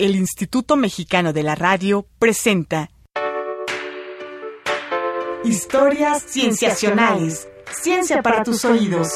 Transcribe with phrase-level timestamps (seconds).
[0.00, 2.90] el Instituto Mexicano de la Radio presenta
[5.44, 7.46] Historias Cienciacionales.
[7.70, 9.08] Ciencia para tus oídos.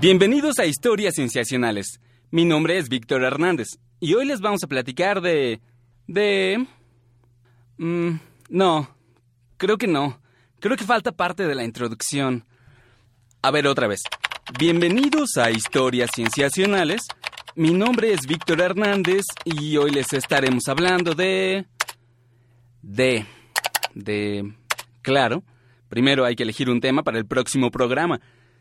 [0.00, 1.98] Bienvenidos a Historias Cienciacionales.
[2.30, 5.60] Mi nombre es Víctor Hernández y hoy les vamos a platicar de...
[6.06, 6.64] de...
[7.78, 8.20] Mm,
[8.50, 8.95] no,
[9.56, 10.20] creo que no.
[10.60, 12.44] Creo que falta parte de la introducción.
[13.42, 14.00] A ver otra vez.
[14.58, 17.02] Bienvenidos a Historias Cienciacionales.
[17.54, 21.66] Mi nombre es Víctor Hernández y hoy les estaremos hablando de...
[22.82, 23.26] de...
[23.94, 24.54] de...
[25.02, 25.42] Claro,
[25.88, 28.20] primero hay que elegir un tema para el próximo programa.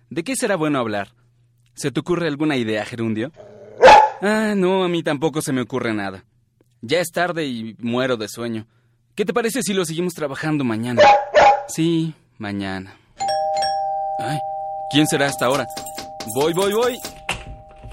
[0.09, 1.09] ¿De qué será bueno hablar?
[1.73, 3.31] ¿Se te ocurre alguna idea, Gerundio?
[4.22, 6.23] Ah, no, a mí tampoco se me ocurre nada.
[6.81, 8.67] Ya es tarde y muero de sueño.
[9.15, 11.01] ¿Qué te parece si lo seguimos trabajando mañana?
[11.69, 12.99] Sí, mañana.
[14.19, 14.38] Ay,
[14.91, 15.66] ¿quién será hasta ahora?
[16.35, 16.97] Voy, voy, voy.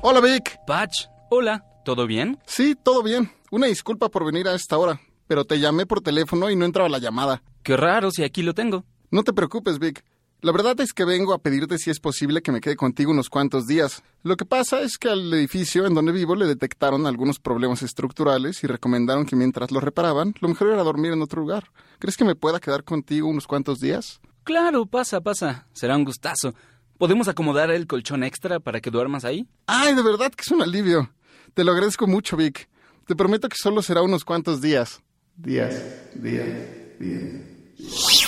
[0.02, 0.58] Hola, Vic.
[0.66, 1.64] Patch, hola.
[1.84, 2.40] ¿Todo bien?
[2.44, 3.30] Sí, todo bien.
[3.52, 6.88] Una disculpa por venir a esta hora, pero te llamé por teléfono y no entraba
[6.88, 7.40] la llamada.
[7.62, 8.84] Qué raro si aquí lo tengo.
[9.12, 10.04] No te preocupes, Vic.
[10.42, 13.30] La verdad es que vengo a pedirte si es posible que me quede contigo unos
[13.30, 14.02] cuantos días.
[14.24, 18.64] Lo que pasa es que al edificio en donde vivo le detectaron algunos problemas estructurales
[18.64, 21.70] y recomendaron que mientras lo reparaban, lo mejor era dormir en otro lugar.
[22.00, 24.20] ¿Crees que me pueda quedar contigo unos cuantos días?
[24.42, 25.68] Claro, pasa, pasa.
[25.74, 26.56] Será un gustazo.
[26.98, 29.46] ¿Podemos acomodar el colchón extra para que duermas ahí?
[29.68, 31.08] Ay, de verdad que es un alivio.
[31.54, 32.68] Te lo agradezco mucho, Vic.
[33.06, 35.02] Te prometo que solo será unos cuantos días.
[35.36, 35.80] Días,
[36.16, 36.48] días,
[36.98, 38.21] días.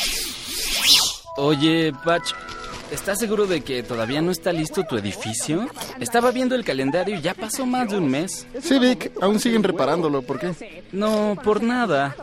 [1.36, 2.32] Oye, Patch,
[2.92, 5.68] ¿estás seguro de que todavía no está listo tu edificio?
[5.98, 8.46] Estaba viendo el calendario y ya pasó más de un mes.
[8.60, 10.22] Sí, Vic, aún siguen reparándolo.
[10.22, 10.84] ¿Por qué?
[10.92, 12.14] No, por nada.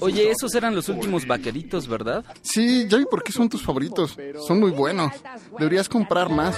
[0.00, 2.24] Oye, esos eran los últimos vaqueritos, ¿verdad?
[2.42, 4.16] Sí, ya vi por qué son tus favoritos.
[4.46, 5.12] Son muy buenos.
[5.58, 6.56] Deberías comprar más.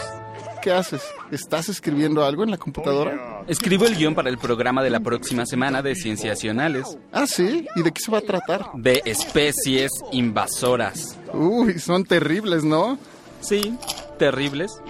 [0.63, 1.03] ¿Qué haces?
[1.31, 3.43] ¿Estás escribiendo algo en la computadora?
[3.47, 6.99] Escribo el guion para el programa de la próxima semana de Cienciacionales.
[7.13, 7.67] Ah, sí.
[7.77, 8.67] ¿Y de qué se va a tratar?
[8.75, 11.19] De especies invasoras.
[11.33, 12.99] Uy, son terribles, ¿no?
[13.41, 13.75] Sí,
[14.19, 14.83] terribles.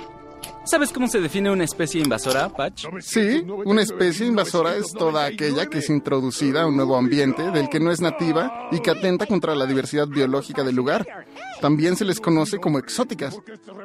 [0.71, 2.87] ¿Sabes cómo se define una especie invasora, Patch?
[3.01, 7.69] Sí, una especie invasora es toda aquella que es introducida a un nuevo ambiente del
[7.69, 11.27] que no es nativa y que atenta contra la diversidad biológica del lugar.
[11.61, 13.37] También se les conoce como exóticas.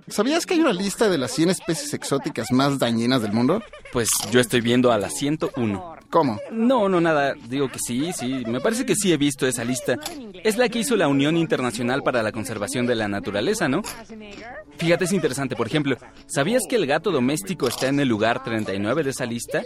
[0.10, 3.64] ¿Sabías que hay una lista de las 100 especies exóticas más dañinas del mundo?
[3.92, 5.96] Pues yo estoy viendo a la 101.
[6.16, 6.40] ¿Cómo?
[6.50, 7.34] No, no, nada.
[7.50, 8.46] Digo que sí, sí.
[8.48, 9.98] Me parece que sí he visto esa lista.
[10.46, 13.82] Es la que hizo la Unión Internacional para la Conservación de la Naturaleza, ¿no?
[14.78, 15.58] Fíjate, es interesante.
[15.58, 19.64] Por ejemplo, ¿sabías que el gato doméstico está en el lugar 39 de esa lista?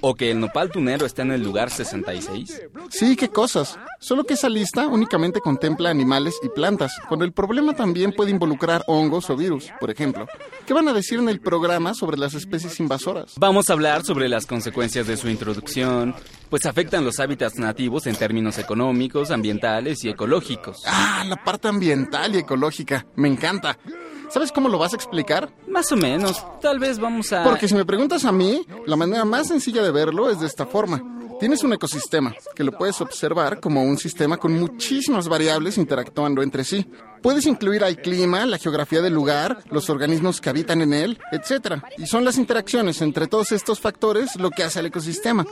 [0.00, 2.62] ¿O que el nopal tunero está en el lugar 66?
[2.90, 3.78] Sí, qué cosas.
[3.98, 8.84] Solo que esa lista únicamente contempla animales y plantas, cuando el problema también puede involucrar
[8.86, 10.28] hongos o virus, por ejemplo.
[10.66, 13.32] ¿Qué van a decir en el programa sobre las especies invasoras?
[13.38, 16.14] Vamos a hablar sobre las consecuencias de su introducción,
[16.48, 20.82] pues afectan los hábitats nativos en términos económicos, ambientales y ecológicos.
[20.86, 23.04] Ah, la parte ambiental y ecológica.
[23.16, 23.78] Me encanta.
[24.28, 25.50] ¿Sabes cómo lo vas a explicar?
[25.68, 26.44] Más o menos.
[26.60, 27.44] Tal vez vamos a...
[27.44, 30.66] Porque si me preguntas a mí, la manera más sencilla de verlo es de esta
[30.66, 31.02] forma.
[31.40, 36.64] Tienes un ecosistema que lo puedes observar como un sistema con muchísimas variables interactuando entre
[36.64, 36.90] sí.
[37.22, 41.80] Puedes incluir al clima, la geografía del lugar, los organismos que habitan en él, etc.
[41.96, 45.46] Y son las interacciones entre todos estos factores lo que hace al ecosistema.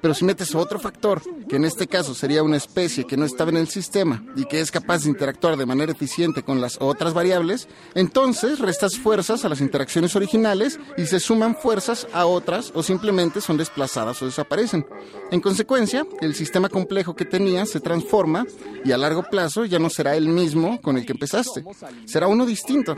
[0.00, 3.50] Pero si metes otro factor, que en este caso sería una especie que no estaba
[3.50, 7.14] en el sistema y que es capaz de interactuar de manera eficiente con las otras
[7.14, 12.82] variables, entonces restas fuerzas a las interacciones originales y se suman fuerzas a otras o
[12.82, 14.86] simplemente son desplazadas o desaparecen.
[15.30, 18.46] En consecuencia, el sistema complejo que tenías se transforma
[18.84, 21.64] y a largo plazo ya no será el mismo con el que empezaste,
[22.04, 22.96] será uno distinto.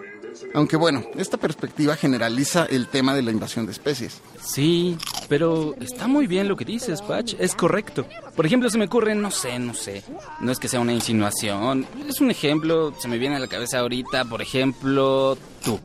[0.54, 4.20] Aunque bueno, esta perspectiva generaliza el tema de la invasión de especies.
[4.42, 4.96] Sí,
[5.28, 7.34] pero está muy bien lo que dices, Patch.
[7.38, 8.06] Es correcto.
[8.34, 10.02] Por ejemplo, se me ocurre, no sé, no sé.
[10.40, 11.86] No es que sea una insinuación.
[12.08, 15.78] Es un ejemplo, se me viene a la cabeza ahorita, por ejemplo, tú.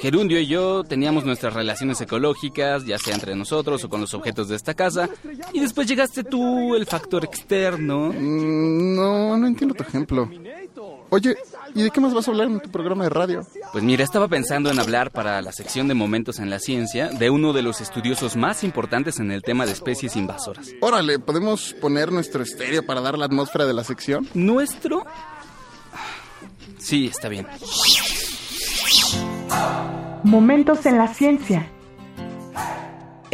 [0.00, 4.48] Gerundio y yo teníamos nuestras relaciones ecológicas, ya sea entre nosotros o con los objetos
[4.48, 5.08] de esta casa,
[5.52, 8.12] y después llegaste tú, el factor externo.
[8.12, 10.28] Mm, no, no entiendo tu ejemplo.
[11.14, 11.36] Oye,
[11.76, 13.46] ¿y de qué más vas a hablar en tu programa de radio?
[13.70, 17.30] Pues mira, estaba pensando en hablar para la sección de Momentos en la Ciencia de
[17.30, 20.72] uno de los estudiosos más importantes en el tema de especies invasoras.
[20.80, 24.28] Órale, ¿podemos poner nuestro estéreo para dar la atmósfera de la sección?
[24.34, 25.06] ¿Nuestro?
[26.78, 27.46] Sí, está bien.
[30.24, 31.70] Momentos en la Ciencia.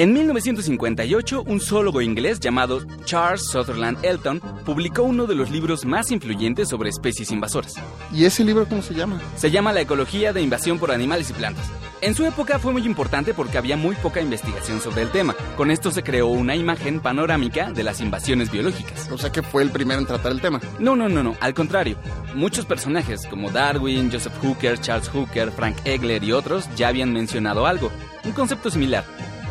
[0.01, 6.11] En 1958, un zoólogo inglés llamado Charles Sutherland Elton publicó uno de los libros más
[6.11, 7.75] influyentes sobre especies invasoras.
[8.11, 9.21] ¿Y ese libro cómo se llama?
[9.37, 11.71] Se llama La ecología de invasión por animales y plantas.
[12.01, 15.37] En su época fue muy importante porque había muy poca investigación sobre el tema.
[15.59, 19.07] Con esto se creó una imagen panorámica de las invasiones biológicas.
[19.13, 20.63] O sea que fue el primero en tratar el tema.
[20.79, 21.99] No, no, no, no, al contrario.
[22.35, 27.67] Muchos personajes como Darwin, Joseph Hooker, Charles Hooker, Frank Egler y otros ya habían mencionado
[27.67, 27.93] algo,
[28.25, 29.05] un concepto similar.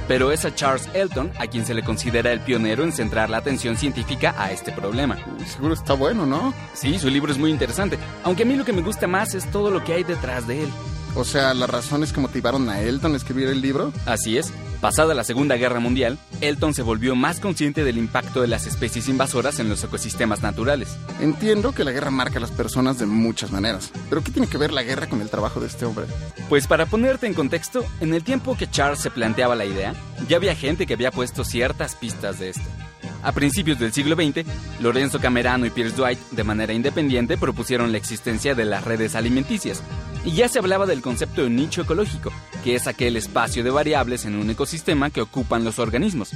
[0.10, 3.38] Pero es a Charles Elton a quien se le considera el pionero en centrar la
[3.38, 5.18] atención científica a este problema.
[5.46, 6.52] Seguro está bueno, ¿no?
[6.74, 9.50] Sí, su libro es muy interesante, aunque a mí lo que me gusta más es
[9.52, 10.70] todo lo que hay detrás de él.
[11.16, 13.92] O sea, las razones que motivaron a Elton a escribir el libro.
[14.06, 14.52] Así es.
[14.82, 19.10] Pasada la Segunda Guerra Mundial, Elton se volvió más consciente del impacto de las especies
[19.10, 20.98] invasoras en los ecosistemas naturales.
[21.20, 24.58] Entiendo que la guerra marca a las personas de muchas maneras, pero ¿qué tiene que
[24.58, 26.06] ver la guerra con el trabajo de este hombre?
[26.48, 29.96] Pues para ponerte en contexto, en el tiempo que Charles se planteaba la idea,
[30.30, 32.64] ya había gente que había puesto ciertas pistas de esto.
[33.22, 34.46] A principios del siglo XX,
[34.80, 39.84] Lorenzo Camerano y Pierce Dwight, de manera independiente, propusieron la existencia de las redes alimenticias,
[40.24, 42.32] y ya se hablaba del concepto de nicho ecológico,
[42.64, 46.32] que es aquel espacio de variables en un ecosistema que ocupan los organismos.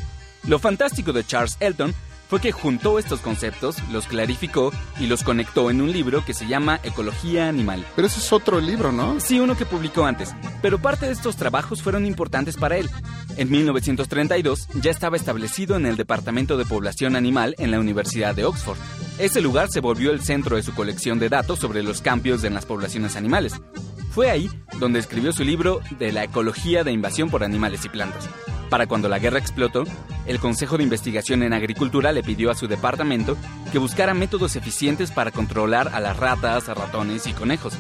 [0.45, 1.93] Lo fantástico de Charles Elton
[2.33, 6.47] fue que juntó estos conceptos, los clarificó y los conectó en un libro que se
[6.47, 7.85] llama Ecología Animal.
[7.95, 9.19] Pero ese es otro libro, ¿no?
[9.19, 12.89] Sí, uno que publicó antes, pero parte de estos trabajos fueron importantes para él.
[13.37, 18.45] En 1932 ya estaba establecido en el Departamento de Población Animal en la Universidad de
[18.45, 18.79] Oxford.
[19.19, 22.55] Ese lugar se volvió el centro de su colección de datos sobre los cambios en
[22.55, 23.61] las poblaciones animales.
[24.09, 24.49] Fue ahí
[24.79, 28.27] donde escribió su libro de la ecología de invasión por animales y plantas.
[28.69, 29.83] Para cuando la guerra explotó,
[30.25, 33.37] el Consejo de Investigación en Agricultura le pidió a su departamento
[33.71, 37.73] que buscara métodos eficientes para controlar a las ratas, ratones y conejos.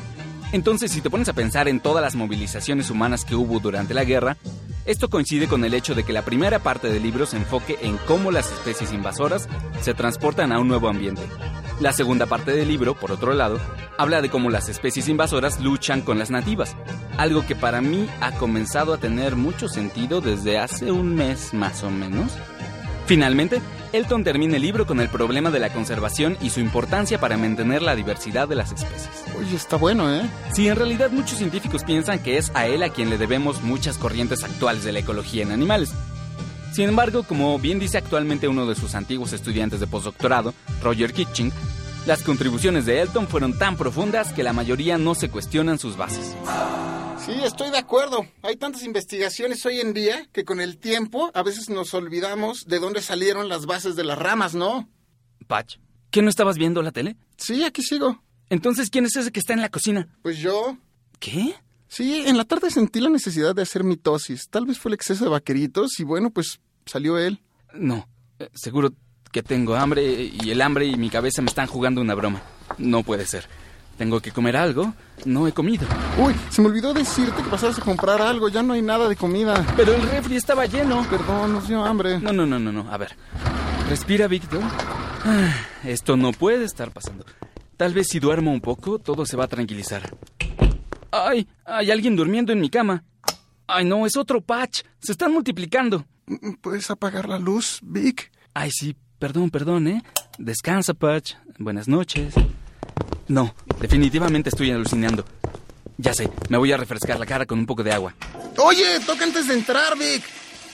[0.51, 4.03] Entonces, si te pones a pensar en todas las movilizaciones humanas que hubo durante la
[4.03, 4.37] guerra,
[4.85, 7.97] esto coincide con el hecho de que la primera parte del libro se enfoque en
[8.05, 9.47] cómo las especies invasoras
[9.81, 11.21] se transportan a un nuevo ambiente.
[11.79, 13.59] La segunda parte del libro, por otro lado,
[13.97, 16.75] habla de cómo las especies invasoras luchan con las nativas,
[17.17, 21.83] algo que para mí ha comenzado a tener mucho sentido desde hace un mes más
[21.83, 22.31] o menos.
[23.05, 23.61] Finalmente,
[23.91, 27.81] Elton termina el libro con el problema de la conservación y su importancia para mantener
[27.81, 29.25] la diversidad de las especies.
[29.37, 30.21] Oye, está bueno, ¿eh?
[30.53, 33.97] Sí, en realidad muchos científicos piensan que es a él a quien le debemos muchas
[33.97, 35.93] corrientes actuales de la ecología en animales.
[36.73, 41.51] Sin embargo, como bien dice actualmente uno de sus antiguos estudiantes de postdoctorado, Roger Kitching,
[42.07, 46.35] las contribuciones de Elton fueron tan profundas que la mayoría no se cuestionan sus bases.
[47.23, 48.25] Sí, estoy de acuerdo.
[48.41, 52.79] Hay tantas investigaciones hoy en día que con el tiempo a veces nos olvidamos de
[52.79, 54.89] dónde salieron las bases de las ramas, ¿no?
[55.45, 55.77] Patch,
[56.09, 57.17] ¿qué no estabas viendo la tele?
[57.37, 58.23] Sí, aquí sigo.
[58.49, 60.07] Entonces, ¿quién es ese que está en la cocina?
[60.23, 60.75] Pues yo.
[61.19, 61.53] ¿Qué?
[61.93, 64.49] Sí, en la tarde sentí la necesidad de hacer mitosis.
[64.49, 67.39] Tal vez fue el exceso de vaqueritos y bueno, pues salió él.
[67.71, 68.07] No,
[68.39, 68.93] eh, seguro
[69.31, 72.41] que tengo hambre y el hambre y mi cabeza me están jugando una broma.
[72.79, 73.47] No puede ser.
[73.95, 74.91] Tengo que comer algo.
[75.25, 75.85] No he comido.
[76.17, 78.49] Uy, se me olvidó decirte que pasaras a comprar algo.
[78.49, 79.63] Ya no hay nada de comida.
[79.77, 81.05] Pero el refri estaba lleno.
[81.11, 82.19] Perdón, nos dio hambre.
[82.19, 82.91] No, no, no, no, no.
[82.91, 83.15] A ver.
[83.87, 84.61] Respira, Víctor.
[84.63, 85.53] Ah,
[85.83, 87.23] Esto no puede estar pasando.
[87.77, 90.15] Tal vez si duermo un poco, todo se va a tranquilizar.
[91.15, 91.47] ¡Ay!
[91.63, 93.03] Hay alguien durmiendo en mi cama.
[93.67, 94.05] ¡Ay, no!
[94.07, 94.81] Es otro patch.
[94.99, 96.05] Se están multiplicando.
[96.61, 98.31] ¿Puedes apagar la luz, Vic?
[98.53, 98.95] Ay, sí.
[99.19, 100.03] Perdón, perdón, ¿eh?
[100.37, 101.35] Descansa, Patch.
[101.57, 102.33] Buenas noches.
[103.29, 105.23] No, definitivamente estoy alucinando.
[105.97, 108.13] Ya sé, me voy a refrescar la cara con un poco de agua.
[108.57, 110.23] Oye, toca antes de entrar, Vic.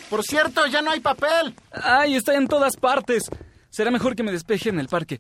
[0.10, 1.54] Por cierto, ya no hay papel.
[1.72, 3.30] ¡Ay, está en todas partes!
[3.70, 5.20] Será mejor que me despeje en el parque.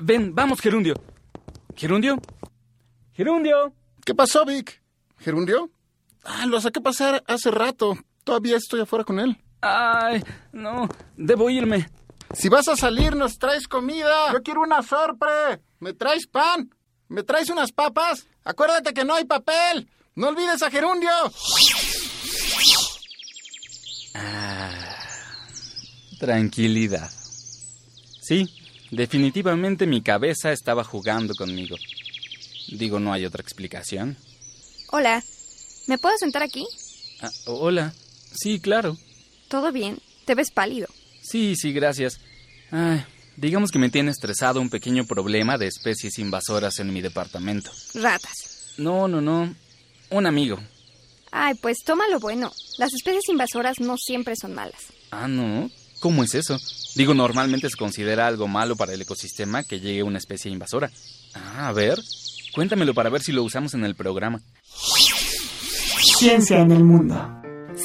[0.00, 0.94] Ven, vamos, Gerundio.
[1.74, 2.20] ¿Gerundio?
[3.14, 3.74] ¡Gerundio!
[4.04, 4.82] ¿Qué pasó, Vic?
[5.18, 5.70] ¿Gerundio?
[6.24, 7.96] Ah, lo saqué pasar hace rato.
[8.24, 9.36] Todavía estoy afuera con él.
[9.60, 10.88] ¡Ay, no!
[11.16, 11.88] Debo irme.
[12.32, 14.32] Si vas a salir, nos traes comida.
[14.32, 15.60] Yo quiero una sorpre.
[15.80, 16.70] ¿Me traes pan?
[17.08, 18.26] ¿Me traes unas papas?
[18.44, 19.88] Acuérdate que no hay papel.
[20.14, 21.10] No olvides a Gerundio.
[26.18, 27.10] Tranquilidad.
[28.20, 28.48] Sí,
[28.90, 31.76] definitivamente mi cabeza estaba jugando conmigo.
[32.70, 34.16] Digo, no hay otra explicación.
[34.90, 35.22] Hola,
[35.86, 36.66] ¿me puedo sentar aquí?
[37.20, 37.94] Ah, hola.
[38.32, 38.96] Sí, claro.
[39.48, 39.98] ¿Todo bien?
[40.24, 40.88] Te ves pálido.
[41.22, 42.20] Sí, sí, gracias.
[42.70, 43.04] Ay,
[43.36, 47.70] digamos que me tiene estresado un pequeño problema de especies invasoras en mi departamento.
[47.94, 48.74] Ratas.
[48.78, 49.54] No, no, no.
[50.10, 50.58] Un amigo.
[51.32, 52.52] Ay, pues toma lo bueno.
[52.78, 54.80] Las especies invasoras no siempre son malas.
[55.10, 55.70] Ah, no.
[56.00, 56.58] ¿Cómo es eso?
[56.96, 60.90] Digo, normalmente se considera algo malo para el ecosistema que llegue una especie invasora.
[61.34, 62.00] Ah, a ver.
[62.54, 64.40] Cuéntamelo para ver si lo usamos en el programa.
[66.18, 67.40] Ciencia en el mundo.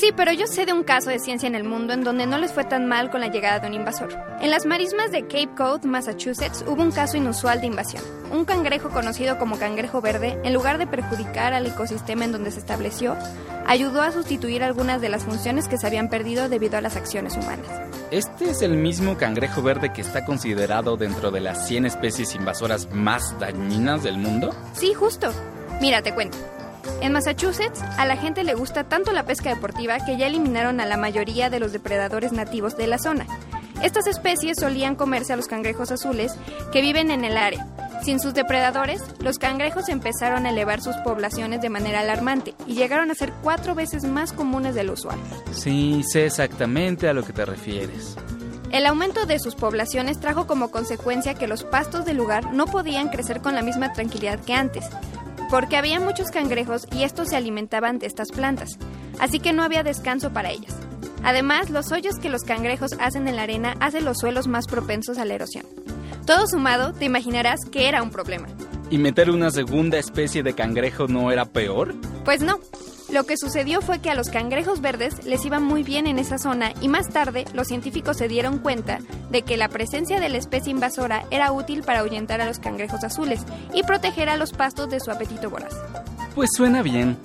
[0.05, 2.37] Sí, pero yo sé de un caso de ciencia en el mundo en donde no
[2.37, 4.15] les fue tan mal con la llegada de un invasor.
[4.39, 8.03] En las marismas de Cape Cod, Massachusetts, hubo un caso inusual de invasión.
[8.31, 12.59] Un cangrejo conocido como cangrejo verde, en lugar de perjudicar al ecosistema en donde se
[12.59, 13.17] estableció,
[13.65, 17.35] ayudó a sustituir algunas de las funciones que se habían perdido debido a las acciones
[17.35, 17.65] humanas.
[18.11, 22.91] ¿Este es el mismo cangrejo verde que está considerado dentro de las 100 especies invasoras
[22.91, 24.53] más dañinas del mundo?
[24.73, 25.31] Sí, justo.
[25.81, 26.37] Mira, te cuento.
[27.01, 30.85] En Massachusetts, a la gente le gusta tanto la pesca deportiva que ya eliminaron a
[30.85, 33.25] la mayoría de los depredadores nativos de la zona.
[33.81, 36.33] Estas especies solían comerse a los cangrejos azules
[36.71, 37.67] que viven en el área.
[38.03, 43.09] Sin sus depredadores, los cangrejos empezaron a elevar sus poblaciones de manera alarmante y llegaron
[43.11, 45.17] a ser cuatro veces más comunes de lo usual.
[45.51, 48.15] Sí, sé exactamente a lo que te refieres.
[48.71, 53.09] El aumento de sus poblaciones trajo como consecuencia que los pastos del lugar no podían
[53.09, 54.85] crecer con la misma tranquilidad que antes,
[55.49, 58.77] porque había muchos cangrejos y estos se alimentaban de estas plantas,
[59.19, 60.75] así que no había descanso para ellas.
[61.23, 65.17] Además, los hoyos que los cangrejos hacen en la arena hacen los suelos más propensos
[65.17, 65.65] a la erosión.
[66.25, 68.47] Todo sumado, te imaginarás que era un problema.
[68.89, 71.95] ¿Y meter una segunda especie de cangrejo no era peor?
[72.23, 72.59] Pues no.
[73.11, 76.37] Lo que sucedió fue que a los cangrejos verdes les iba muy bien en esa
[76.37, 80.37] zona y más tarde los científicos se dieron cuenta de que la presencia de la
[80.37, 83.41] especie invasora era útil para ahuyentar a los cangrejos azules
[83.73, 85.75] y proteger a los pastos de su apetito voraz.
[86.33, 87.17] Pues suena bien,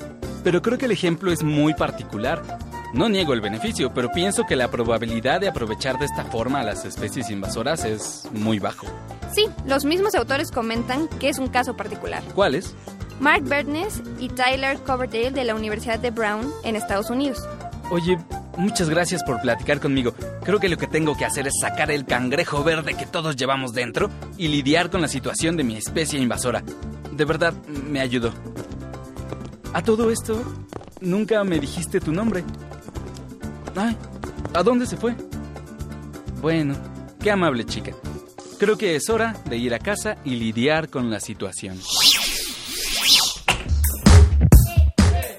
[0.44, 2.42] pero creo que el ejemplo es muy particular.
[2.92, 6.64] No niego el beneficio, pero pienso que la probabilidad de aprovechar de esta forma a
[6.64, 8.86] las especies invasoras es muy bajo.
[9.32, 12.22] Sí, los mismos autores comentan que es un caso particular.
[12.34, 12.74] ¿Cuáles?
[13.20, 17.46] Mark Bertness y Tyler Coverdale de la Universidad de Brown en Estados Unidos.
[17.90, 18.18] Oye,
[18.56, 20.14] muchas gracias por platicar conmigo.
[20.42, 23.72] Creo que lo que tengo que hacer es sacar el cangrejo verde que todos llevamos
[23.72, 26.64] dentro y lidiar con la situación de mi especie invasora.
[27.12, 28.32] De verdad, me ayudó.
[29.74, 30.42] A todo esto,
[31.00, 32.42] nunca me dijiste tu nombre.
[33.76, 33.96] Ay,
[34.54, 35.14] ¿a dónde se fue?
[36.40, 36.74] Bueno,
[37.20, 37.92] qué amable chica.
[38.58, 41.78] Creo que es hora de ir a casa y lidiar con la situación.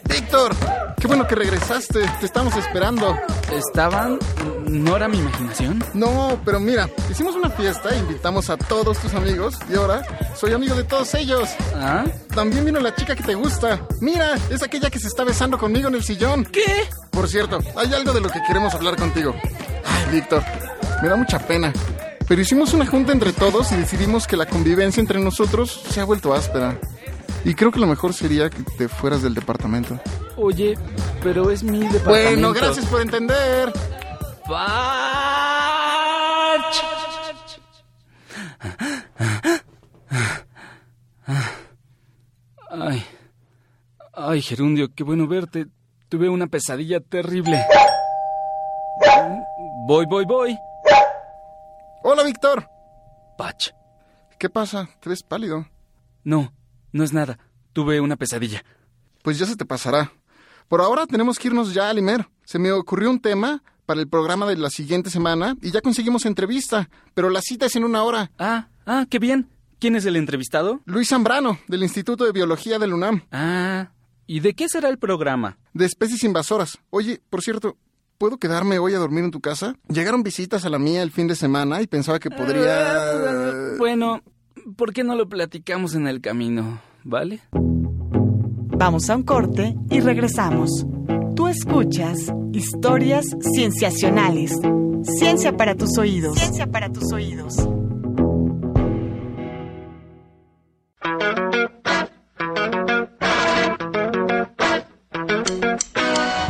[0.10, 0.56] Víctor,
[1.02, 2.00] qué bueno que regresaste.
[2.20, 3.18] Te estamos esperando.
[3.52, 4.20] ¿Estaban?
[4.68, 5.84] ¿No era mi imaginación?
[5.94, 10.04] No, pero mira, hicimos una fiesta, invitamos a todos tus amigos y ahora
[10.36, 11.50] soy amigo de todos ellos.
[11.76, 12.06] ¿Ah?
[12.34, 13.82] También vino la chica que te gusta.
[14.00, 16.46] Mira, es aquella que se está besando conmigo en el sillón.
[16.46, 16.88] ¿Qué?
[17.10, 19.36] Por cierto, hay algo de lo que queremos hablar contigo.
[19.84, 20.44] Ay, Víctor,
[21.02, 21.74] me da mucha pena.
[22.28, 26.06] Pero hicimos una junta entre todos y decidimos que la convivencia entre nosotros se ha
[26.06, 26.80] vuelto áspera.
[27.44, 30.00] Y creo que lo mejor sería que te fueras del departamento.
[30.44, 30.76] Oye,
[31.22, 32.10] pero es mi departamento.
[32.10, 33.72] Bueno, gracias por entender.
[34.48, 35.62] Pach.
[42.72, 43.06] Ay.
[44.14, 45.68] Ay, Gerundio, qué bueno verte.
[46.10, 47.64] Tuve una pesadilla terrible.
[49.86, 50.58] Voy, voy, voy.
[52.02, 52.68] Hola, Víctor.
[53.38, 53.76] Pach.
[54.40, 54.90] ¿Qué pasa?
[55.02, 55.68] ¿Te ves pálido?
[56.24, 56.52] No,
[56.92, 57.38] no es nada.
[57.74, 58.66] Tuve una pesadilla.
[59.22, 60.12] Pues ya se te pasará.
[60.72, 62.30] Por ahora tenemos que irnos ya a Limer.
[62.46, 66.26] Se me ocurrió un tema para el programa de la siguiente semana y ya conseguimos
[66.26, 68.32] entrevista, pero la cita es en una hora.
[68.40, 69.50] Ah, ah, qué bien.
[69.80, 70.80] ¿Quién es el entrevistado?
[70.86, 73.24] Luis Zambrano, del Instituto de Biología del UNAM.
[73.34, 73.92] Ah,
[74.28, 75.58] ¿y de qué será el programa?
[75.74, 76.78] De especies invasoras.
[76.90, 77.76] Oye, por cierto,
[78.18, 79.76] ¿puedo quedarme hoy a dormir en tu casa?
[79.90, 83.76] Llegaron visitas a la mía el fin de semana y pensaba que podría...
[83.78, 84.22] Bueno,
[84.78, 86.80] ¿por qué no lo platicamos en el camino?
[87.04, 87.42] ¿Vale?
[88.82, 90.88] Vamos a un corte y regresamos.
[91.36, 94.58] Tú escuchas historias cienciacionales.
[95.04, 96.36] Ciencia para tus oídos.
[96.36, 97.58] Ciencia para tus oídos.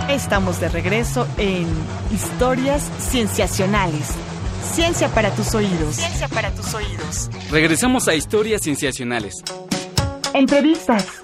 [0.08, 1.68] Estamos de regreso en
[2.14, 4.08] Historias Cienciacionales.
[4.74, 5.98] Ciencia para tus oídos.
[5.98, 7.30] Ciencia para tus oídos.
[7.52, 9.44] Regresamos a Historias Cienciacionales.
[10.34, 11.20] Entrevistas.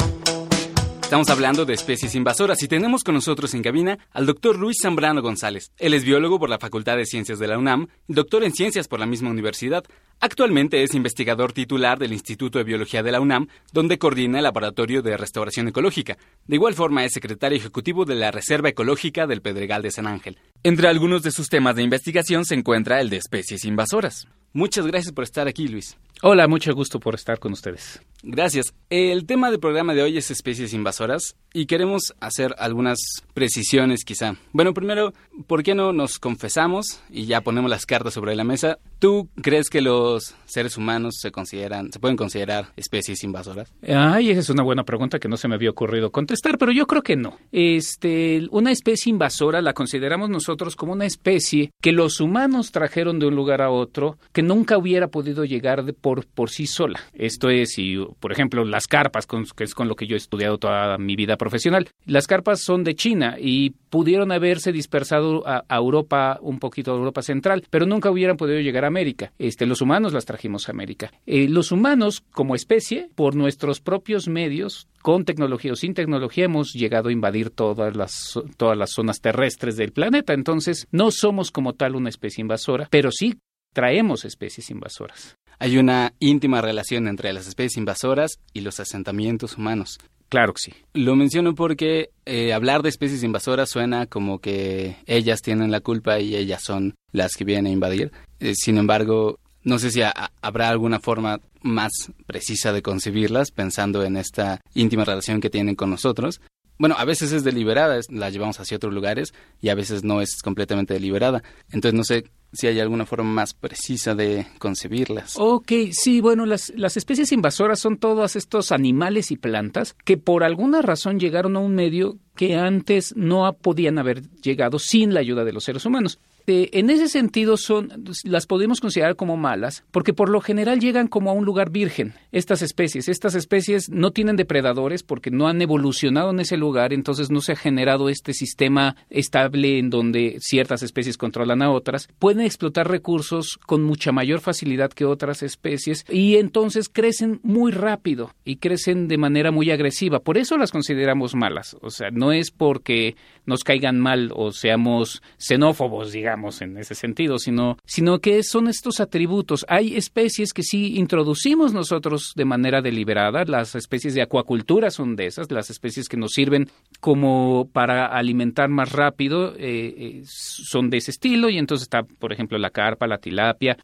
[1.08, 5.22] Estamos hablando de especies invasoras y tenemos con nosotros en cabina al doctor Luis Zambrano
[5.22, 5.72] González.
[5.78, 9.00] Él es biólogo por la Facultad de Ciencias de la UNAM, doctor en ciencias por
[9.00, 9.86] la misma universidad.
[10.20, 15.02] Actualmente es investigador titular del Instituto de Biología de la UNAM, donde coordina el Laboratorio
[15.02, 16.18] de Restauración Ecológica.
[16.46, 20.38] De igual forma es secretario ejecutivo de la Reserva Ecológica del Pedregal de San Ángel.
[20.64, 24.28] Entre algunos de sus temas de investigación se encuentra el de especies invasoras.
[24.52, 25.96] Muchas gracias por estar aquí, Luis.
[26.24, 28.02] Hola, mucho gusto por estar con ustedes.
[28.24, 28.74] Gracias.
[28.90, 32.98] El tema del programa de hoy es especies invasoras y queremos hacer algunas
[33.36, 34.36] precisiones quizá.
[34.52, 35.14] Bueno, primero,
[35.46, 38.80] ¿por qué no nos confesamos y ya ponemos las cartas sobre la mesa?
[38.98, 43.72] ¿Tú crees que los seres humanos se consideran, se pueden considerar especies invasoras?
[43.88, 46.88] Ay, esa es una buena pregunta que no se me había ocurrido contestar, pero yo
[46.88, 47.38] creo que no.
[47.52, 53.28] Este, una especie invasora la consideramos nosotros como una especie que los humanos trajeron de
[53.28, 57.02] un lugar a otro que nunca hubiera podido llegar de por, por sí sola.
[57.14, 60.58] Esto es, si, por ejemplo, las carpas, que es con lo que yo he estudiado
[60.58, 61.90] toda mi vida profesional.
[62.06, 67.22] Las carpas son de China y pudieron haberse dispersado a, Europa, un poquito a Europa
[67.22, 69.34] Central, pero nunca hubieran podido llegar a América.
[69.38, 71.12] Este, los humanos las trajimos a América.
[71.26, 76.72] Eh, los humanos, como especie, por nuestros propios medios, con tecnología o sin tecnología, hemos
[76.72, 80.34] llegado a invadir todas las, todas las zonas terrestres del planeta.
[80.34, 83.36] Entonces, no somos como tal una especie invasora, pero sí
[83.78, 85.38] traemos especies invasoras.
[85.60, 90.00] Hay una íntima relación entre las especies invasoras y los asentamientos humanos.
[90.30, 90.74] Claro que sí.
[90.94, 96.20] Lo menciono porque eh, hablar de especies invasoras suena como que ellas tienen la culpa
[96.20, 98.12] y ellas son las que vienen a invadir.
[98.40, 100.02] Eh, sin embargo, no sé si
[100.42, 101.92] habrá alguna forma más
[102.26, 106.42] precisa de concebirlas pensando en esta íntima relación que tienen con nosotros.
[106.80, 110.42] Bueno, a veces es deliberada, la llevamos hacia otros lugares y a veces no es
[110.42, 111.44] completamente deliberada.
[111.72, 115.36] Entonces no sé si hay alguna forma más precisa de concebirlas.
[115.38, 120.44] Ok, sí, bueno, las, las especies invasoras son todos estos animales y plantas que por
[120.44, 125.44] alguna razón llegaron a un medio que antes no podían haber llegado sin la ayuda
[125.44, 126.20] de los seres humanos.
[126.48, 131.10] Este, en ese sentido son, las podemos considerar como malas, porque por lo general llegan
[131.10, 133.10] como a un lugar virgen, estas especies.
[133.10, 137.52] Estas especies no tienen depredadores porque no han evolucionado en ese lugar, entonces no se
[137.52, 142.08] ha generado este sistema estable en donde ciertas especies controlan a otras.
[142.18, 148.32] Pueden explotar recursos con mucha mayor facilidad que otras especies y entonces crecen muy rápido
[148.46, 150.22] y crecen de manera muy agresiva.
[150.22, 151.76] Por eso las consideramos malas.
[151.82, 157.38] O sea, no es porque nos caigan mal o seamos xenófobos, digamos en ese sentido,
[157.40, 159.66] sino, sino que son estos atributos.
[159.68, 165.28] Hay especies que sí introducimos nosotros de manera deliberada, las especies de acuacultura son de
[165.28, 170.98] esas, las especies que nos sirven como para alimentar más rápido eh, eh, son de
[170.98, 173.78] ese estilo y entonces está, por ejemplo, la carpa, la tilapia,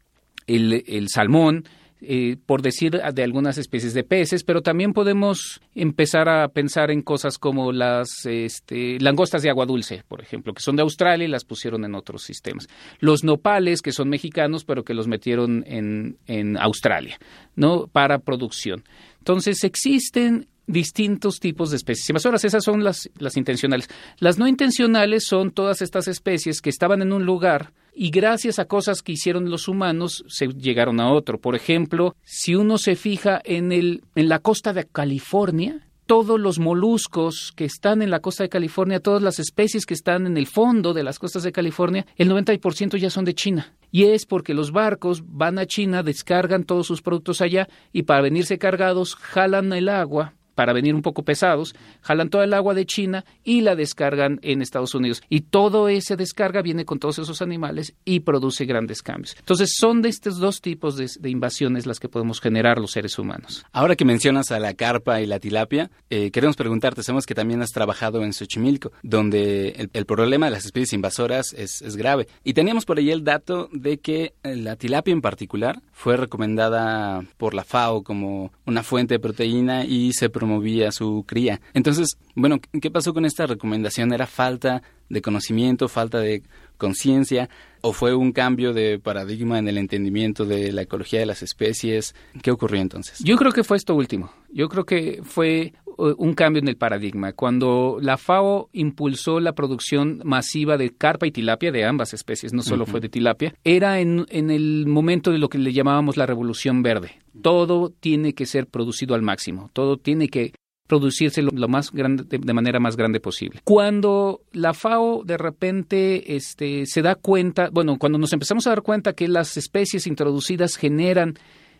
[0.47, 1.65] el, el salmón,
[2.05, 7.01] eh, por decir de algunas especies de peces, pero también podemos empezar a pensar en
[7.01, 11.31] cosas como las este, langostas de agua dulce, por ejemplo, que son de Australia y
[11.31, 12.67] las pusieron en otros sistemas.
[12.99, 17.17] Los nopales, que son mexicanos, pero que los metieron en, en Australia,
[17.55, 17.87] ¿no?
[17.87, 18.83] Para producción.
[19.19, 22.43] Entonces existen distintos tipos de especies invasoras.
[22.43, 23.89] Esas son las, las intencionales.
[24.19, 28.65] Las no intencionales son todas estas especies que estaban en un lugar y gracias a
[28.65, 31.39] cosas que hicieron los humanos se llegaron a otro.
[31.39, 36.59] Por ejemplo, si uno se fija en, el, en la costa de California, todos los
[36.59, 40.47] moluscos que están en la costa de California, todas las especies que están en el
[40.47, 43.73] fondo de las costas de California, el 90% ya son de China.
[43.91, 48.21] Y es porque los barcos van a China, descargan todos sus productos allá y para
[48.21, 52.85] venirse cargados jalan el agua para venir un poco pesados, jalan toda el agua de
[52.85, 55.21] China y la descargan en Estados Unidos.
[55.29, 59.35] Y todo ese descarga viene con todos esos animales y produce grandes cambios.
[59.39, 63.65] Entonces son de estos dos tipos de, invasiones las que podemos generar los seres humanos.
[63.71, 67.61] Ahora que mencionas a la carpa y la tilapia, eh, queremos preguntarte, sabemos que también
[67.61, 72.27] has trabajado en Xochimilco, donde el, problema de las especies invasoras es, es, grave.
[72.43, 77.23] Y teníamos por ahí el dato de que eh, la tilapia en particular fue recomendada
[77.37, 81.61] por la FAO como una fuente de proteína y se promovía su cría.
[81.73, 84.13] Entonces, bueno, ¿qué pasó con esta recomendación?
[84.13, 86.43] ¿Era falta de conocimiento, falta de
[86.77, 87.49] conciencia
[87.81, 92.15] o fue un cambio de paradigma en el entendimiento de la ecología de las especies?
[92.41, 93.19] ¿Qué ocurrió entonces?
[93.19, 94.31] Yo creo que fue esto último.
[94.51, 97.33] Yo creo que fue uh, un cambio en el paradigma.
[97.33, 102.63] Cuando la FAO impulsó la producción masiva de carpa y tilapia, de ambas especies, no
[102.63, 106.25] solo fue de tilapia, era en, en el momento de lo que le llamábamos la
[106.25, 107.19] revolución verde.
[107.41, 110.53] Todo tiene que ser producido al máximo, todo tiene que
[110.93, 113.61] producirse lo, más grande, de, manera más grande posible.
[113.63, 118.83] Cuando la FAO de repente este, se da cuenta, bueno, cuando nos empezamos a dar
[118.83, 121.33] cuenta que las especies introducidas generan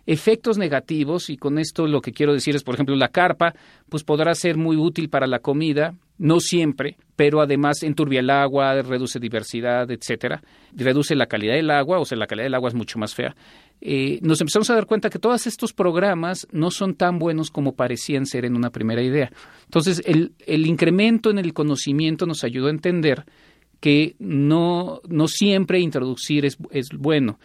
[0.08, 3.54] efectos negativos, y con esto lo que quiero decir es, por ejemplo, la carpa,
[3.88, 8.82] pues podrá ser muy útil para la comida, no siempre, pero además enturbia el agua,
[8.82, 10.41] reduce diversidad, etcétera,
[10.73, 13.36] reduce la calidad del agua, o sea, la calidad del agua es mucho más fea.
[13.82, 17.76] Eh, nos empezamos a dar cuenta que todos estos programas no son tan buenos como
[17.76, 19.32] parecían ser en una primera idea.
[19.65, 23.26] Entonces, el, el incremento en el conocimiento nos ayudó a entender
[23.82, 27.39] que no, no siempre introducir es, es bueno.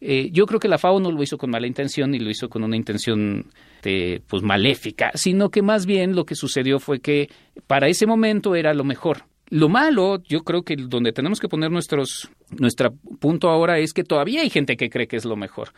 [0.00, 2.48] Eh, yo creo que la FAO no lo hizo con mala intención y lo hizo
[2.48, 3.46] con una intención
[3.82, 7.28] de, pues maléfica, sino que más bien lo que sucedió fue que
[7.66, 9.24] para ese momento era lo mejor.
[9.50, 14.04] Lo malo, yo creo que donde tenemos que poner nuestros nuestro punto ahora es que
[14.04, 15.70] todavía hay gente que cree que es lo mejor.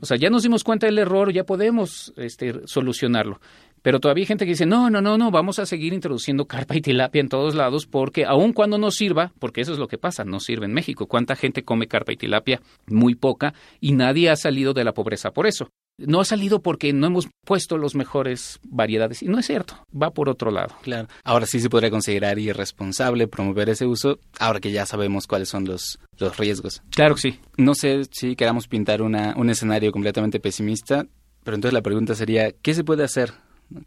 [0.00, 3.40] O sea, ya nos dimos cuenta del error, ya podemos este, solucionarlo.
[3.82, 6.76] Pero todavía hay gente que dice, no, no, no, no, vamos a seguir introduciendo carpa
[6.76, 9.98] y tilapia en todos lados porque aun cuando no sirva, porque eso es lo que
[9.98, 11.06] pasa, no sirve en México.
[11.06, 12.60] ¿Cuánta gente come carpa y tilapia?
[12.86, 16.92] Muy poca y nadie ha salido de la pobreza por eso no ha salido porque
[16.92, 19.22] no hemos puesto las mejores variedades.
[19.22, 20.74] Y no es cierto, va por otro lado.
[20.82, 21.08] Claro.
[21.24, 25.64] Ahora sí se podría considerar irresponsable promover ese uso, ahora que ya sabemos cuáles son
[25.64, 26.82] los, los riesgos.
[26.90, 27.40] Claro que sí.
[27.56, 31.06] No sé si queramos pintar una, un escenario completamente pesimista,
[31.42, 33.32] pero entonces la pregunta sería, ¿qué se puede hacer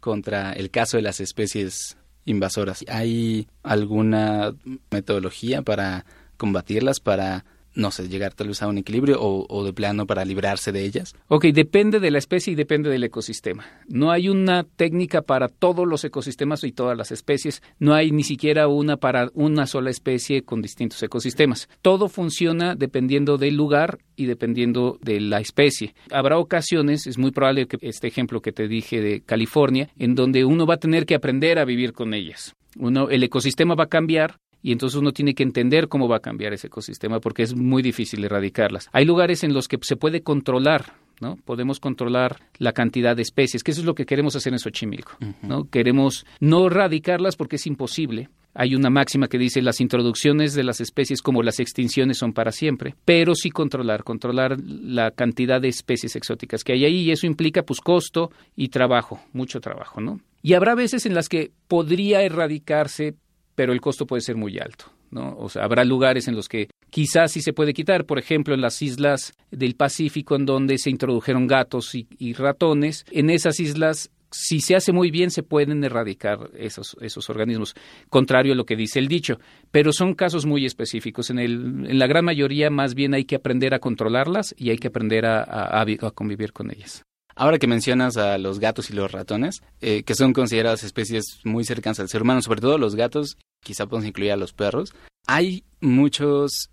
[0.00, 2.84] contra el caso de las especies invasoras?
[2.88, 4.54] ¿Hay alguna
[4.90, 6.04] metodología para
[6.36, 10.72] combatirlas, para no sé, llegar tal vez a un equilibrio o, de plano para librarse
[10.72, 11.14] de ellas?
[11.28, 13.64] Ok, depende de la especie y depende del ecosistema.
[13.88, 17.62] No hay una técnica para todos los ecosistemas y todas las especies.
[17.78, 21.68] No hay ni siquiera una para una sola especie con distintos ecosistemas.
[21.80, 25.94] Todo funciona dependiendo del lugar y dependiendo de la especie.
[26.10, 30.44] Habrá ocasiones, es muy probable que este ejemplo que te dije de California, en donde
[30.44, 32.54] uno va a tener que aprender a vivir con ellas.
[32.78, 36.20] Uno, el ecosistema va a cambiar y entonces uno tiene que entender cómo va a
[36.20, 38.88] cambiar ese ecosistema porque es muy difícil erradicarlas.
[38.92, 41.36] Hay lugares en los que se puede controlar ¿no?
[41.36, 45.12] Podemos controlar la cantidad de especies, que eso es lo que queremos hacer en Xochimilco,
[45.40, 45.70] ¿no?
[45.70, 48.28] Queremos no erradicarlas porque es imposible.
[48.54, 52.50] Hay una máxima que dice las introducciones de las especies como las extinciones son para
[52.50, 57.26] siempre, pero sí controlar, controlar la cantidad de especies exóticas que hay ahí y eso
[57.26, 60.20] implica pues costo y trabajo, mucho trabajo, ¿no?
[60.42, 63.14] Y habrá veces en las que podría erradicarse
[63.54, 64.86] pero el costo puede ser muy alto.
[65.10, 65.36] ¿no?
[65.38, 68.60] O sea, habrá lugares en los que quizás sí se puede quitar, por ejemplo, en
[68.60, 73.04] las islas del Pacífico, en donde se introdujeron gatos y, ratones.
[73.10, 77.74] En esas islas si se hace muy bien, se pueden erradicar esos, esos organismos,
[78.08, 79.38] contrario a lo que dice el dicho.
[79.70, 81.28] Pero son casos muy específicos.
[81.28, 81.52] En, el,
[81.86, 85.26] en la gran mayoría, más bien hay que aprender a controlarlas y hay que aprender
[85.26, 87.04] a, a convivir con ellas.
[87.34, 91.64] Ahora que mencionas a los gatos y los ratones, eh, que son consideradas especies muy
[91.64, 94.94] cercanas al ser humano, sobre todo los gatos, quizá podemos incluir a los perros,
[95.26, 96.70] hay muchos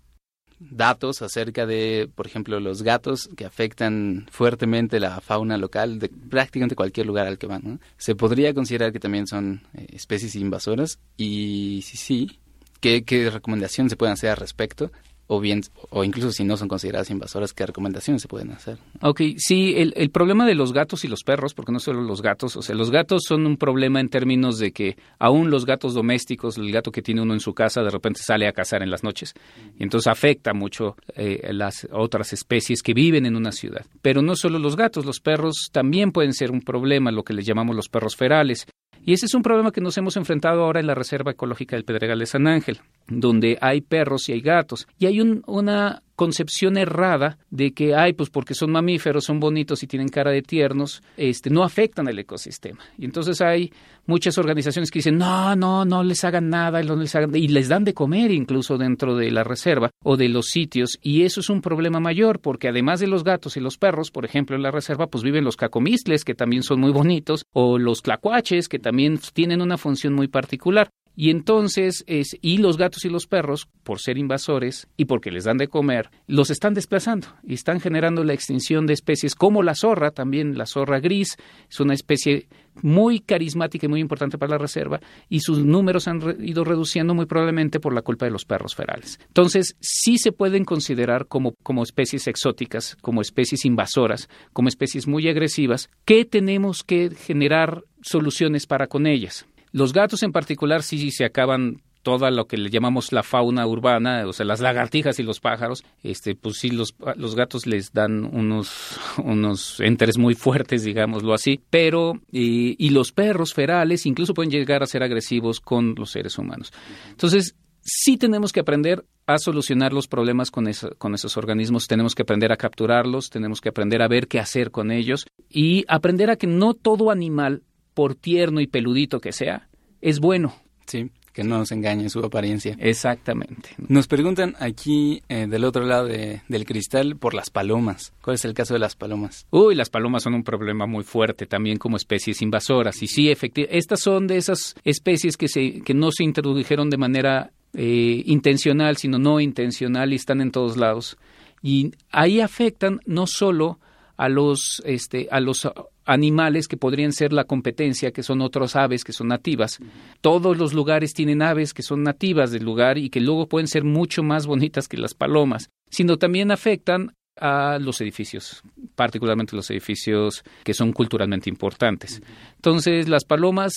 [0.60, 6.76] datos acerca de, por ejemplo, los gatos que afectan fuertemente la fauna local de prácticamente
[6.76, 7.80] cualquier lugar al que van.
[7.96, 12.38] Se podría considerar que también son eh, especies invasoras y sí, sí,
[12.80, 14.92] ¿qué, qué recomendaciones se pueden hacer al respecto?
[15.32, 18.78] O bien o incluso si no son consideradas invasoras, ¿qué recomendaciones se pueden hacer?
[19.00, 22.20] Ok, sí, el, el, problema de los gatos y los perros, porque no solo los
[22.20, 25.94] gatos, o sea, los gatos son un problema en términos de que aún los gatos
[25.94, 28.90] domésticos, el gato que tiene uno en su casa, de repente sale a cazar en
[28.90, 29.34] las noches,
[29.78, 33.86] y entonces afecta mucho eh, las otras especies que viven en una ciudad.
[34.02, 37.46] Pero no solo los gatos, los perros también pueden ser un problema, lo que les
[37.46, 38.66] llamamos los perros ferales.
[39.04, 41.84] Y ese es un problema que nos hemos enfrentado ahora en la Reserva Ecológica del
[41.84, 44.86] Pedregal de San Ángel, donde hay perros y hay gatos.
[44.98, 49.82] Y hay un, una concepción errada de que, ay, pues porque son mamíferos, son bonitos
[49.82, 52.80] y tienen cara de tiernos, este, no afectan al ecosistema.
[52.98, 53.72] Y entonces hay
[54.04, 58.32] muchas organizaciones que dicen, no, no, no les hagan nada, y les dan de comer
[58.32, 62.40] incluso dentro de la reserva o de los sitios, y eso es un problema mayor,
[62.40, 65.44] porque además de los gatos y los perros, por ejemplo, en la reserva, pues viven
[65.44, 70.12] los cacomistles, que también son muy bonitos, o los tlacuaches, que también tienen una función
[70.12, 70.90] muy particular.
[71.20, 75.44] Y entonces, es, y los gatos y los perros, por ser invasores y porque les
[75.44, 79.74] dan de comer, los están desplazando y están generando la extinción de especies como la
[79.74, 81.36] zorra, también la zorra gris,
[81.68, 82.48] es una especie
[82.80, 87.26] muy carismática y muy importante para la reserva, y sus números han ido reduciendo muy
[87.26, 89.20] probablemente por la culpa de los perros ferales.
[89.26, 95.28] Entonces, sí se pueden considerar como, como especies exóticas, como especies invasoras, como especies muy
[95.28, 99.46] agresivas, que tenemos que generar soluciones para con ellas.
[99.72, 104.26] Los gatos en particular sí se acaban toda lo que le llamamos la fauna urbana,
[104.26, 108.24] o sea, las lagartijas y los pájaros, este, pues sí, los, los gatos les dan
[108.24, 114.82] unos, unos enteres muy fuertes, digámoslo así, pero, y, los perros ferales incluso pueden llegar
[114.82, 116.72] a ser agresivos con los seres humanos.
[117.10, 122.22] Entonces, sí tenemos que aprender a solucionar los problemas con, con esos organismos, tenemos que
[122.22, 126.36] aprender a capturarlos, tenemos que aprender a ver qué hacer con ellos y aprender a
[126.36, 127.62] que no todo animal
[128.00, 129.68] por tierno y peludito que sea,
[130.00, 130.54] es bueno.
[130.86, 132.74] Sí, que no nos engañe su apariencia.
[132.78, 133.74] Exactamente.
[133.76, 138.14] Nos preguntan aquí eh, del otro lado del cristal por las palomas.
[138.22, 139.46] ¿Cuál es el caso de las palomas?
[139.50, 143.02] Uy, las palomas son un problema muy fuerte también como especies invasoras.
[143.02, 146.96] Y sí, efectivamente, estas son de esas especies que, se, que no se introdujeron de
[146.96, 151.18] manera eh, intencional, sino no intencional y están en todos lados.
[151.60, 153.78] Y ahí afectan no solo
[154.16, 155.68] a los, este, a los
[156.10, 159.78] animales que podrían ser la competencia, que son otras aves que son nativas.
[160.20, 163.84] Todos los lugares tienen aves que son nativas del lugar y que luego pueden ser
[163.84, 168.62] mucho más bonitas que las palomas, sino también afectan a los edificios,
[168.94, 172.20] particularmente los edificios que son culturalmente importantes.
[172.56, 173.72] Entonces, las palomas,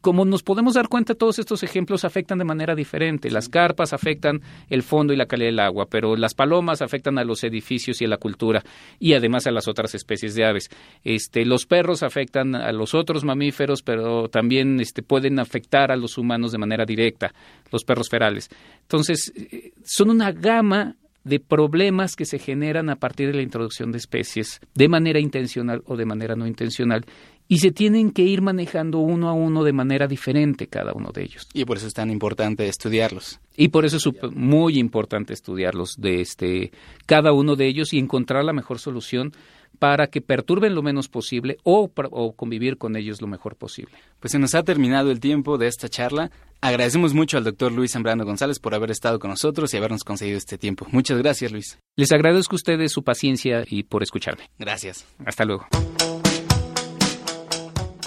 [0.00, 3.30] como nos podemos dar cuenta, todos estos ejemplos afectan de manera diferente.
[3.30, 4.40] Las carpas afectan
[4.70, 8.04] el fondo y la calidad del agua, pero las palomas afectan a los edificios y
[8.04, 8.62] a la cultura
[9.00, 10.70] y además a las otras especies de aves.
[11.02, 16.18] Este, los perros afectan a los otros mamíferos, pero también este, pueden afectar a los
[16.18, 17.34] humanos de manera directa,
[17.72, 18.48] los perros ferales.
[18.82, 20.94] Entonces, eh, son una gama
[21.24, 25.82] de problemas que se generan a partir de la introducción de especies de manera intencional
[25.86, 27.04] o de manera no intencional
[27.48, 31.22] y se tienen que ir manejando uno a uno de manera diferente cada uno de
[31.22, 31.48] ellos.
[31.54, 33.40] Y por eso es tan importante estudiarlos.
[33.56, 36.72] Y por eso es muy importante estudiarlos de este
[37.06, 39.32] cada uno de ellos y encontrar la mejor solución
[39.78, 43.94] para que perturben lo menos posible o, o, convivir con ellos lo mejor posible.
[44.20, 46.30] Pues se nos ha terminado el tiempo de esta charla.
[46.60, 50.36] Agradecemos mucho al doctor Luis Zambrano González por haber estado con nosotros y habernos concedido
[50.36, 50.86] este tiempo.
[50.90, 51.78] Muchas gracias, Luis.
[51.96, 54.50] Les agradezco a ustedes su paciencia y por escucharme.
[54.58, 55.06] Gracias.
[55.24, 55.66] Hasta luego.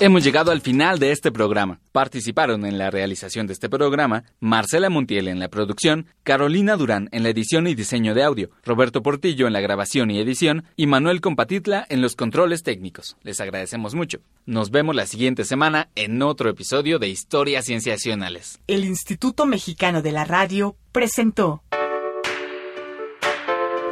[0.03, 1.79] Hemos llegado al final de este programa.
[1.91, 7.21] Participaron en la realización de este programa Marcela Montiel en la producción, Carolina Durán en
[7.21, 11.21] la edición y diseño de audio, Roberto Portillo en la grabación y edición y Manuel
[11.21, 13.15] Compatitla en los controles técnicos.
[13.21, 14.21] Les agradecemos mucho.
[14.47, 18.59] Nos vemos la siguiente semana en otro episodio de Historias Cienciacionales.
[18.65, 21.61] El Instituto Mexicano de la Radio presentó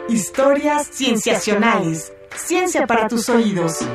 [0.09, 2.11] Historias Cienciacionales.
[2.35, 3.85] Ciencia para tus oídos.